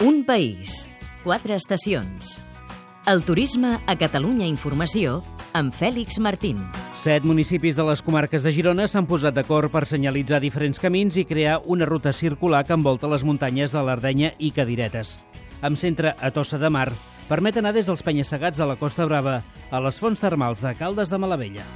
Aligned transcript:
Un 0.00 0.22
país, 0.22 0.88
quatre 1.24 1.56
estacions. 1.56 2.44
El 3.10 3.24
turisme 3.26 3.80
a 3.82 3.96
Catalunya 3.98 4.46
Informació 4.46 5.16
amb 5.58 5.74
Fèlix 5.74 6.20
Martín. 6.22 6.60
Set 6.94 7.26
municipis 7.26 7.74
de 7.74 7.82
les 7.88 8.04
comarques 8.06 8.46
de 8.46 8.52
Girona 8.54 8.86
s'han 8.86 9.08
posat 9.10 9.34
d'acord 9.34 9.74
per 9.74 9.88
senyalitzar 9.90 10.38
diferents 10.38 10.78
camins 10.78 11.18
i 11.18 11.26
crear 11.26 11.58
una 11.66 11.90
ruta 11.90 12.14
circular 12.14 12.62
que 12.62 12.78
envolta 12.78 13.10
les 13.10 13.26
muntanyes 13.26 13.74
de 13.74 13.82
l'Ardenya 13.82 14.36
i 14.38 14.54
Cadiretes. 14.54 15.16
Amb 15.66 15.82
centre 15.82 16.14
a 16.14 16.30
Tossa 16.30 16.62
de 16.62 16.70
Mar, 16.70 16.92
permet 17.26 17.58
anar 17.58 17.74
des 17.74 17.90
dels 17.90 18.06
penyassegats 18.06 18.62
de 18.62 18.70
la 18.70 18.78
Costa 18.78 19.02
Brava 19.02 19.40
a 19.42 19.82
les 19.82 19.98
fonts 19.98 20.22
termals 20.22 20.62
de 20.62 20.78
Caldes 20.78 21.10
de 21.10 21.18
Malavella. 21.18 21.66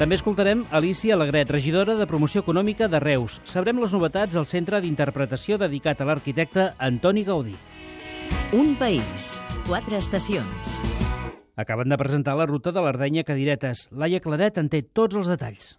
També 0.00 0.16
escoltarem 0.16 0.62
Alicia 0.72 1.12
Alegret, 1.12 1.50
regidora 1.52 1.92
de 1.92 2.06
Promoció 2.08 2.40
Econòmica 2.40 2.86
de 2.88 3.02
Reus. 3.04 3.34
Sabrem 3.44 3.76
les 3.82 3.92
novetats 3.92 4.38
al 4.40 4.46
Centre 4.48 4.78
d'Interpretació 4.80 5.58
dedicat 5.60 6.00
a 6.00 6.06
l'arquitecte 6.08 6.70
Antoni 6.80 7.20
Gaudí. 7.26 7.52
Un 8.56 8.72
país, 8.80 9.34
quatre 9.68 10.00
estacions. 10.00 10.78
Acaben 11.52 11.92
de 11.92 12.00
presentar 12.00 12.38
la 12.40 12.48
ruta 12.48 12.72
de 12.72 12.80
l'Ardenya 12.80 13.26
Cadiretes. 13.28 13.90
Laia 13.92 14.24
Claret 14.24 14.56
en 14.56 14.72
té 14.72 14.80
tots 14.80 15.20
els 15.20 15.28
detalls. 15.28 15.74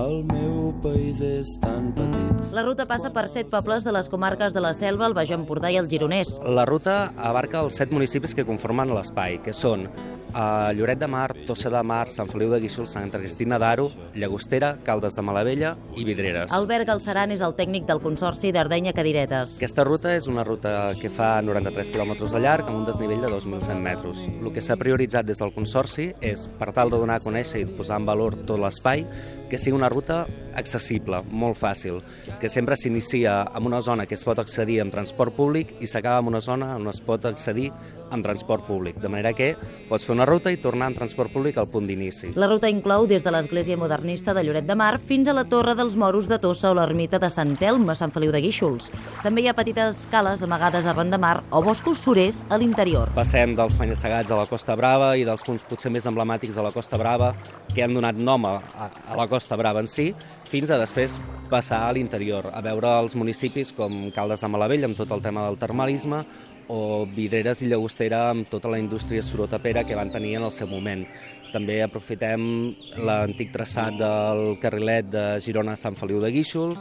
El 0.00 0.24
meu 0.32 0.72
país 0.80 1.20
és 1.20 1.52
tan 1.60 1.92
petit. 1.92 2.40
La 2.56 2.64
ruta 2.64 2.88
passa 2.88 3.12
per 3.12 3.28
set 3.28 3.52
pobles 3.52 3.84
de 3.84 3.92
les 3.92 4.08
comarques 4.08 4.56
de 4.56 4.64
la 4.64 4.72
Selva, 4.72 5.04
el 5.10 5.16
Baix 5.16 5.28
Empordà 5.36 5.68
i 5.68 5.76
el 5.76 5.92
Gironès. 5.92 6.38
La 6.40 6.64
ruta 6.64 7.12
abarca 7.16 7.60
els 7.60 7.76
set 7.76 7.92
municipis 7.92 8.32
que 8.32 8.48
conformen 8.48 8.96
l'espai, 8.96 9.42
que 9.44 9.52
són 9.52 9.90
a 10.36 10.70
Lloret 10.76 10.98
de 11.00 11.06
Mar, 11.08 11.32
Tossa 11.46 11.70
de 11.72 11.80
Mar, 11.82 12.10
Sant 12.12 12.28
Feliu 12.28 12.50
de 12.52 12.58
Guíxols, 12.60 12.92
Santa 12.92 13.16
Cristina 13.18 13.56
d'Aro, 13.58 13.86
Llagostera, 14.14 14.74
Caldes 14.84 15.16
de 15.16 15.24
Malavella 15.24 15.70
i 15.96 16.04
Vidreres. 16.04 16.52
Albert 16.52 16.84
Galceran 16.90 17.32
és 17.32 17.40
el 17.40 17.56
tècnic 17.56 17.86
del 17.88 18.02
Consorci 18.04 18.52
d'Ardenya 18.52 18.92
Cadiretes. 18.92 19.56
Aquesta 19.56 19.86
ruta 19.88 20.12
és 20.12 20.28
una 20.28 20.44
ruta 20.44 20.92
que 21.00 21.08
fa 21.08 21.38
93 21.40 21.94
quilòmetres 21.94 22.36
de 22.36 22.44
llarg 22.44 22.68
amb 22.68 22.82
un 22.82 22.84
desnivell 22.84 23.24
de 23.24 23.32
2.100 23.32 23.80
metres. 23.80 24.26
El 24.36 24.52
que 24.52 24.60
s'ha 24.60 24.76
prioritzat 24.76 25.24
des 25.24 25.40
del 25.40 25.54
Consorci 25.56 26.10
és, 26.20 26.44
per 26.60 26.68
tal 26.76 26.92
de 26.92 27.00
donar 27.00 27.16
a 27.16 27.24
conèixer 27.24 27.64
i 27.64 27.70
posar 27.72 28.02
en 28.02 28.10
valor 28.12 28.36
tot 28.44 28.60
l'espai, 28.60 29.06
que 29.48 29.58
sigui 29.58 29.76
una 29.76 29.88
ruta 29.88 30.26
accessible, 30.56 31.20
molt 31.30 31.56
fàcil, 31.60 32.00
que 32.40 32.50
sempre 32.50 32.76
s'inicia 32.76 33.38
en 33.54 33.68
una 33.68 33.80
zona 33.80 34.06
que 34.06 34.16
es 34.16 34.24
pot 34.26 34.40
accedir 34.42 34.80
amb 34.82 34.92
transport 34.92 35.36
públic 35.36 35.76
i 35.80 35.86
s'acaba 35.86 36.20
en 36.20 36.32
una 36.32 36.40
zona 36.42 36.74
on 36.76 36.88
es 36.90 37.00
pot 37.04 37.24
accedir 37.28 37.70
amb 38.10 38.24
transport 38.24 38.66
públic, 38.66 38.98
de 39.02 39.10
manera 39.10 39.32
que 39.36 39.54
pots 39.88 40.06
fer 40.06 40.14
una 40.14 40.25
ruta 40.26 40.52
i 40.52 40.58
tornar 40.60 40.90
en 40.90 40.98
transport 40.98 41.32
públic 41.32 41.56
al 41.56 41.70
punt 41.70 41.86
d'inici. 41.88 42.32
La 42.36 42.48
ruta 42.50 42.68
inclou 42.68 43.06
des 43.06 43.24
de 43.24 43.32
l'església 43.32 43.78
modernista 43.78 44.34
de 44.34 44.42
Lloret 44.44 44.66
de 44.66 44.76
Mar 44.76 44.98
fins 44.98 45.28
a 45.28 45.34
la 45.36 45.46
Torre 45.48 45.76
dels 45.78 45.96
Moros 45.96 46.28
de 46.28 46.40
Tossa 46.42 46.70
o 46.70 46.76
l'ermita 46.76 47.20
de 47.22 47.30
Sant 47.30 47.56
Elm 47.62 47.88
a 47.90 47.96
Sant 47.98 48.12
Feliu 48.12 48.34
de 48.34 48.42
Guíxols. 48.44 48.90
També 49.22 49.44
hi 49.44 49.48
ha 49.48 49.56
petites 49.56 50.04
cales 50.10 50.42
amagades 50.42 50.84
de 50.86 51.18
mar 51.18 51.42
o 51.50 51.62
boscos 51.62 51.98
surers 52.02 52.42
a 52.50 52.58
l'interior. 52.58 53.10
Passem 53.14 53.54
dels 53.56 53.76
penyassegats 53.78 54.30
a 54.30 54.40
la 54.40 54.46
Costa 54.50 54.76
Brava 54.76 55.14
i 55.16 55.24
dels 55.24 55.44
punts 55.46 55.64
potser 55.68 55.90
més 55.94 56.06
emblemàtics 56.06 56.54
de 56.56 56.64
la 56.64 56.72
Costa 56.74 56.98
Brava 56.98 57.34
que 57.72 57.84
han 57.84 57.94
donat 57.94 58.18
nom 58.18 58.44
a, 58.48 58.58
a 58.76 59.16
la 59.16 59.28
Costa 59.30 59.56
Brava 59.56 59.80
en 59.84 59.90
si, 59.90 60.10
fins 60.50 60.70
a 60.70 60.78
després 60.80 61.20
passar 61.50 61.84
a 61.86 61.92
l'interior, 61.94 62.50
a 62.52 62.60
veure 62.64 62.90
els 63.02 63.14
municipis 63.18 63.72
com 63.76 64.10
Caldes 64.14 64.42
de 64.42 64.50
Malavell 64.50 64.88
amb 64.88 64.98
tot 64.98 65.12
el 65.14 65.22
tema 65.22 65.46
del 65.46 65.58
termalisme 65.60 66.24
o 66.68 67.06
Vidreres 67.06 67.62
i 67.62 67.70
Llagostera 67.70 68.30
amb 68.30 68.48
tota 68.50 68.70
la 68.72 68.78
indústria 68.78 69.22
sorotapera 69.22 69.84
que 69.84 69.96
van 69.96 70.12
tenir 70.12 70.36
en 70.36 70.46
el 70.46 70.52
seu 70.52 70.68
moment. 70.70 71.06
També 71.52 71.80
aprofitem 71.82 72.70
l'antic 72.98 73.52
traçat 73.54 73.96
del 74.00 74.56
carrilet 74.62 75.08
de 75.12 75.26
Girona 75.40 75.76
a 75.76 75.80
Sant 75.80 75.96
Feliu 75.98 76.20
de 76.20 76.32
Guíxols. 76.34 76.78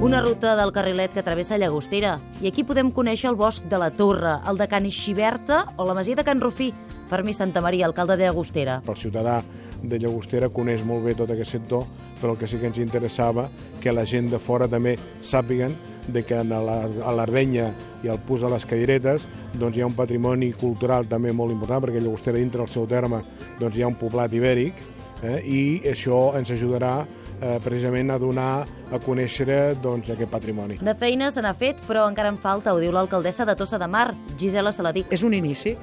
Una 0.00 0.22
ruta 0.24 0.54
del 0.56 0.72
carrilet 0.72 1.12
que 1.12 1.22
travessa 1.22 1.58
Llagostera. 1.60 2.14
I 2.40 2.48
aquí 2.48 2.64
podem 2.64 2.88
conèixer 2.88 3.28
el 3.28 3.36
bosc 3.36 3.66
de 3.68 3.76
la 3.78 3.90
Torre, 3.92 4.38
el 4.48 4.56
de 4.56 4.66
Can 4.66 4.88
Xiberta 4.88 5.66
o 5.76 5.84
la 5.84 5.94
masia 5.94 6.16
de 6.16 6.24
Can 6.24 6.40
Rufí. 6.40 6.70
Fermi 7.10 7.34
Santa 7.34 7.60
Maria, 7.60 7.84
alcalde 7.84 8.16
de 8.16 8.24
Llagostera. 8.24 8.80
El 8.88 8.96
ciutadà 8.96 9.42
de 9.82 9.98
Llagostera 10.00 10.48
coneix 10.48 10.80
molt 10.88 11.04
bé 11.04 11.14
tot 11.18 11.30
aquest 11.30 11.52
sector, 11.52 11.84
però 12.20 12.32
el 12.32 12.40
que 12.40 12.48
sí 12.48 12.56
que 12.56 12.70
ens 12.70 12.80
interessava 12.80 13.50
que 13.80 13.92
la 13.92 14.06
gent 14.08 14.30
de 14.32 14.40
fora 14.40 14.68
també 14.72 14.96
sàpiguen 15.20 15.76
de 16.12 16.24
que 16.26 16.38
a 16.38 17.12
l'Ardenya 17.16 17.70
i 18.04 18.10
al 18.10 18.20
Pus 18.26 18.44
de 18.44 18.50
les 18.52 18.66
Cadiretes 18.66 19.26
doncs 19.54 19.76
hi 19.76 19.84
ha 19.84 19.88
un 19.88 19.96
patrimoni 19.96 20.52
cultural 20.58 21.08
també 21.10 21.32
molt 21.32 21.54
important, 21.54 21.82
perquè 21.84 22.02
Llagostera 22.02 22.38
dintre 22.38 22.64
del 22.64 22.72
seu 22.72 22.86
terme 22.90 23.22
doncs 23.60 23.76
hi 23.76 23.82
ha 23.84 23.90
un 23.90 23.98
poblat 23.98 24.32
ibèric, 24.34 24.84
eh, 25.22 25.40
i 25.44 25.62
això 25.90 26.30
ens 26.38 26.52
ajudarà 26.54 26.94
eh, 27.40 27.58
precisament 27.62 28.10
a 28.10 28.18
donar 28.18 28.50
a 28.90 28.98
conèixer 29.02 29.76
doncs, 29.82 30.10
aquest 30.10 30.30
patrimoni. 30.30 30.78
De 30.82 30.94
feina 30.98 31.30
se 31.30 31.42
n'ha 31.42 31.54
fet, 31.56 31.80
però 31.86 32.06
encara 32.10 32.32
en 32.32 32.38
falta, 32.40 32.74
ho 32.74 32.80
diu 32.82 32.92
l'alcaldessa 32.94 33.46
de 33.48 33.56
Tossa 33.56 33.78
de 33.78 33.88
Mar, 33.90 34.10
Gisela 34.38 34.72
Saladic. 34.72 35.12
És 35.14 35.24
un 35.26 35.34
inici. 35.34 35.76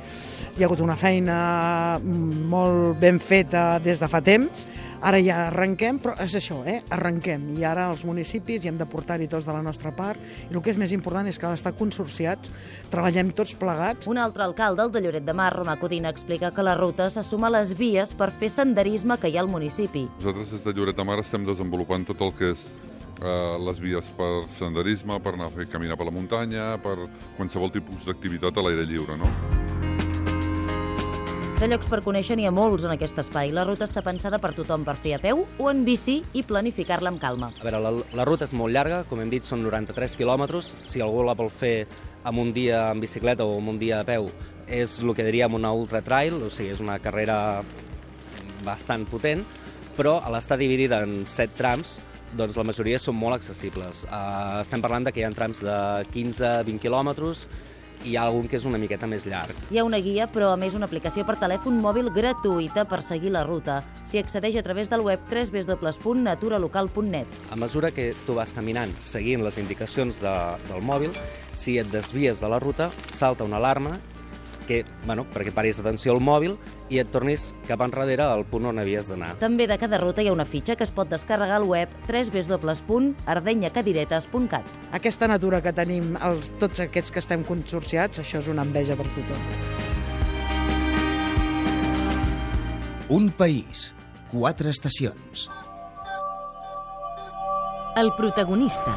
Hi 0.57 0.63
ha 0.63 0.67
hagut 0.67 0.81
una 0.83 0.97
feina 0.97 1.99
molt 2.03 2.97
ben 3.01 3.19
feta 3.19 3.77
des 3.83 4.01
de 4.01 4.09
fa 4.11 4.21
temps. 4.21 4.67
Ara 4.97 5.19
ja 5.21 5.35
arrenquem, 5.47 5.99
però 6.01 6.15
és 6.23 6.33
això, 6.39 6.63
eh? 6.65 6.79
arrenquem. 6.93 7.43
I 7.59 7.65
ara 7.69 7.85
els 7.91 8.03
municipis 8.07 8.63
hi 8.63 8.71
hem 8.71 8.79
de 8.79 8.87
portar-hi 8.89 9.27
tots 9.29 9.45
de 9.45 9.53
la 9.53 9.61
nostra 9.61 9.91
part. 9.93 10.21
I 10.49 10.55
el 10.55 10.63
que 10.65 10.73
és 10.73 10.79
més 10.81 10.93
important 10.95 11.27
és 11.29 11.37
que 11.37 11.51
estar 11.53 11.75
consorciats, 11.77 12.49
treballem 12.89 13.29
tots 13.37 13.53
plegats. 13.59 14.09
Un 14.09 14.17
altre 14.17 14.47
alcalde, 14.47 14.83
el 14.83 14.91
de 14.91 15.03
Lloret 15.05 15.27
de 15.27 15.37
Mar, 15.37 15.51
Romà 15.53 15.77
Codina, 15.77 16.09
explica 16.09 16.51
que 16.51 16.65
la 16.65 16.75
ruta 16.79 17.11
se 17.13 17.23
suma 17.23 17.51
a 17.51 17.55
les 17.59 17.75
vies 17.77 18.15
per 18.17 18.31
fer 18.31 18.49
senderisme 18.49 19.19
que 19.21 19.29
hi 19.29 19.37
ha 19.37 19.45
al 19.45 19.51
municipi. 19.53 20.07
Nosaltres 20.17 20.55
des 20.55 20.65
de 20.65 20.73
Lloret 20.73 20.97
de 20.97 21.05
Mar 21.05 21.19
estem 21.21 21.45
desenvolupant 21.45 22.07
tot 22.09 22.25
el 22.25 22.33
que 22.37 22.51
és 22.55 22.65
eh, 23.21 23.57
les 23.67 23.83
vies 23.83 24.09
per 24.17 24.47
senderisme, 24.57 25.21
per 25.21 25.35
anar 25.35 25.51
a 25.51 25.55
fer 25.59 25.69
caminar 25.69 25.99
per 25.99 26.09
la 26.09 26.15
muntanya, 26.15 26.73
per 26.81 26.97
qualsevol 27.37 27.73
tipus 27.75 28.07
d'activitat 28.07 28.57
a 28.57 28.65
l'aire 28.65 28.89
lliure. 28.89 29.19
No? 29.21 29.96
De 31.57 31.65
llocs 31.65 31.87
per 31.89 32.03
conèixer 32.05 32.35
n'hi 32.37 32.45
ha 32.45 32.51
molts 32.53 32.83
en 32.85 32.91
aquest 32.93 33.17
espai. 33.17 33.49
La 33.49 33.63
ruta 33.65 33.87
està 33.87 34.03
pensada 34.05 34.37
per 34.37 34.51
tothom 34.53 34.83
per 34.85 34.93
fer 35.01 35.15
a 35.15 35.19
peu 35.23 35.39
o 35.57 35.69
en 35.71 35.79
bici 35.87 36.19
i 36.37 36.43
planificar-la 36.45 37.09
amb 37.09 37.17
calma. 37.17 37.47
A 37.49 37.63
veure, 37.65 37.79
la, 37.81 37.91
la 38.19 38.25
ruta 38.29 38.45
és 38.45 38.53
molt 38.53 38.75
llarga, 38.75 38.99
com 39.09 39.23
hem 39.23 39.31
dit, 39.31 39.41
són 39.41 39.63
93 39.65 40.13
quilòmetres. 40.19 40.75
Si 40.85 41.01
algú 41.01 41.23
la 41.25 41.33
vol 41.39 41.49
fer 41.49 41.87
amb 42.29 42.43
un 42.43 42.51
dia 42.53 42.83
en 42.91 43.01
bicicleta 43.01 43.47
o 43.47 43.55
amb 43.57 43.71
un 43.73 43.79
dia 43.81 44.03
a 44.03 44.05
peu, 44.05 44.29
és 44.69 44.99
el 45.01 45.15
que 45.17 45.25
diríem 45.25 45.57
una 45.57 45.71
ultra 45.73 46.03
trail, 46.05 46.37
o 46.45 46.51
sigui, 46.53 46.75
és 46.75 46.83
una 46.83 46.99
carrera 47.01 47.63
bastant 48.61 49.07
potent, 49.09 49.41
però 49.97 50.19
a 50.21 50.57
dividida 50.61 51.01
en 51.01 51.25
set 51.25 51.57
trams, 51.57 51.97
doncs 52.37 52.53
la 52.59 52.67
majoria 52.69 52.99
són 53.01 53.17
molt 53.17 53.33
accessibles. 53.33 54.03
Uh, 54.05 54.61
estem 54.61 54.85
parlant 54.85 55.09
de 55.09 55.11
que 55.11 55.21
hi 55.21 55.25
ha 55.25 55.33
trams 55.33 55.63
de 55.65 56.05
15-20 56.13 56.77
quilòmetres, 56.85 57.47
i 58.03 58.09
hi 58.11 58.15
ha 58.17 58.23
algun 58.27 58.47
que 58.49 58.57
és 58.59 58.65
una 58.67 58.77
miqueta 58.81 59.07
més 59.09 59.25
llarg. 59.29 59.55
Hi 59.71 59.77
ha 59.79 59.83
una 59.87 59.99
guia, 60.03 60.27
però 60.31 60.51
a 60.53 60.57
més 60.59 60.75
una 60.77 60.85
aplicació 60.89 61.25
per 61.27 61.37
telèfon 61.41 61.79
mòbil 61.83 62.09
gratuïta 62.15 62.85
per 62.89 63.01
seguir 63.05 63.31
la 63.35 63.43
ruta. 63.47 63.83
S'hi 64.07 64.19
accedeix 64.21 64.55
a 64.57 64.63
través 64.65 64.89
del 64.89 65.01
web 65.05 65.19
www.naturalocal.net. 65.29 67.27
A 67.51 67.55
mesura 67.55 67.91
que 67.91 68.13
tu 68.25 68.33
vas 68.37 68.53
caminant 68.53 68.93
seguint 68.99 69.43
les 69.45 69.57
indicacions 69.61 70.21
de, 70.23 70.35
del 70.69 70.81
mòbil, 70.81 71.11
si 71.53 71.77
et 71.81 71.87
desvies 71.93 72.39
de 72.41 72.47
la 72.49 72.59
ruta, 72.63 72.91
salta 73.09 73.43
una 73.47 73.57
alarma 73.61 73.99
que, 74.67 74.85
bueno, 75.05 75.25
perquè 75.33 75.51
paris 75.55 75.77
d'atenció 75.79 76.11
al 76.13 76.21
mòbil 76.23 76.57
i 76.93 76.99
et 77.01 77.09
tornis 77.13 77.53
cap 77.67 77.81
enrere 77.85 78.23
al 78.27 78.45
punt 78.49 78.65
on 78.69 78.79
havies 78.81 79.07
d'anar. 79.09 79.31
També 79.41 79.65
de 79.69 79.77
cada 79.79 79.97
ruta 80.03 80.21
hi 80.21 80.27
ha 80.29 80.33
una 80.35 80.45
fitxa 80.45 80.75
que 80.75 80.85
es 80.85 80.93
pot 80.93 81.07
descarregar 81.09 81.57
al 81.61 81.67
web 81.69 81.89
www.ardenyacadiretes.cat. 82.07 84.65
Aquesta 84.99 85.25
natura 85.31 85.61
que 85.63 85.73
tenim 85.73 86.05
els, 86.21 86.51
tots 86.61 86.79
aquests 86.83 87.11
que 87.13 87.19
estem 87.23 87.41
consorciats, 87.47 88.19
això 88.23 88.37
és 88.43 88.47
una 88.51 88.63
enveja 88.67 88.95
per 88.99 89.07
tothom. 89.15 89.41
Un 93.07 93.31
país, 93.31 93.95
quatre 94.27 94.67
estacions. 94.75 95.47
El 97.95 98.11
protagonista. 98.17 98.91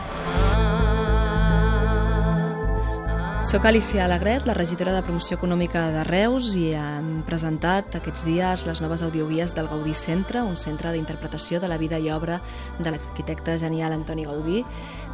Soc 3.50 3.64
Alicia 3.64 4.04
Alegret, 4.04 4.44
la 4.46 4.54
regidora 4.54 4.92
de 4.94 5.02
Promoció 5.02 5.34
Econòmica 5.34 5.80
de 5.90 6.04
Reus 6.06 6.52
i 6.54 6.68
hem 6.78 7.24
presentat 7.26 7.96
aquests 7.98 8.22
dies 8.22 8.62
les 8.62 8.78
noves 8.78 9.02
audioguies 9.02 9.56
del 9.56 9.66
Gaudí 9.66 9.90
Centre, 9.98 10.44
un 10.46 10.54
centre 10.54 10.92
d'interpretació 10.94 11.58
de 11.58 11.66
la 11.66 11.80
vida 11.80 11.98
i 11.98 12.12
obra 12.14 12.36
de 12.78 12.92
l'arquitecte 12.92 13.56
genial 13.58 13.96
Antoni 13.96 14.28
Gaudí, 14.28 14.62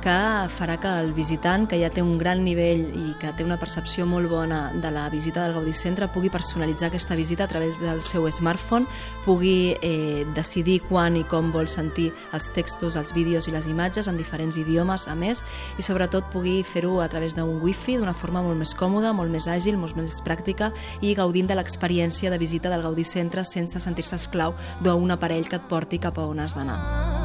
que 0.06 0.48
farà 0.54 0.76
que 0.78 0.90
el 1.02 1.08
visitant, 1.16 1.64
que 1.66 1.80
ja 1.80 1.88
té 1.90 1.98
un 1.98 2.12
gran 2.14 2.44
nivell 2.46 2.84
i 2.94 3.16
que 3.18 3.32
té 3.34 3.42
una 3.42 3.56
percepció 3.58 4.04
molt 4.06 4.30
bona 4.30 4.68
de 4.78 4.92
la 4.94 5.08
visita 5.10 5.42
del 5.42 5.56
Gaudí 5.56 5.72
Centre, 5.74 6.06
pugui 6.14 6.30
personalitzar 6.30 6.92
aquesta 6.92 7.16
visita 7.18 7.42
a 7.42 7.50
través 7.50 7.74
del 7.80 8.04
seu 8.06 8.28
smartphone, 8.30 8.86
pugui 9.24 9.74
eh, 9.82 10.22
decidir 10.36 10.78
quan 10.86 11.18
i 11.18 11.24
com 11.26 11.50
vol 11.50 11.66
sentir 11.66 12.12
els 12.38 12.52
textos, 12.54 12.94
els 12.94 13.10
vídeos 13.18 13.50
i 13.50 13.56
les 13.56 13.66
imatges 13.66 14.06
en 14.06 14.14
diferents 14.20 14.60
idiomes, 14.62 15.08
a 15.10 15.18
més, 15.18 15.42
i 15.74 15.82
sobretot 15.82 16.30
pugui 16.30 16.60
fer-ho 16.62 17.00
a 17.02 17.10
través 17.10 17.34
d'un 17.34 17.58
wifi, 17.58 17.98
d'una 17.98 18.14
forma 18.14 18.46
molt 18.46 18.62
més 18.62 18.76
còmoda, 18.78 19.10
molt 19.10 19.34
més 19.34 19.50
àgil, 19.50 19.74
molt 19.74 19.98
més 19.98 20.22
pràctica 20.22 20.70
i 21.02 21.16
gaudint 21.18 21.50
de 21.50 21.58
l'experiència 21.58 22.30
de 22.30 22.38
visita 22.38 22.70
del 22.70 22.86
Gaudí 22.86 23.02
Centre 23.02 23.42
sense 23.42 23.82
sentir-se 23.82 24.22
esclau 24.22 24.54
d'un 24.86 25.18
aparell 25.18 25.50
que 25.50 25.58
et 25.58 25.66
porti 25.66 25.98
cap 25.98 26.22
a 26.22 26.30
on 26.30 26.46
has 26.46 26.54
d'anar. 26.54 27.15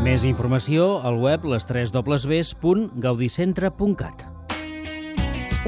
Més 0.00 0.22
informació 0.24 1.04
al 1.04 1.18
web 1.20 1.42
les 1.44 1.66
3 1.68 1.90
www.gaudicentre.cat. 1.92 4.22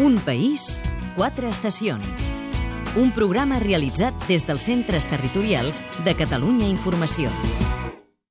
Un 0.01 0.17
país, 0.25 0.81
quatre 1.19 1.51
estacions. 1.53 2.33
Un 2.97 3.13
programa 3.13 3.61
realitzat 3.61 4.17
des 4.31 4.49
dels 4.49 4.65
centres 4.65 5.05
territorials 5.11 5.83
de 6.07 6.15
Catalunya 6.17 6.65
Informació. 6.73 7.29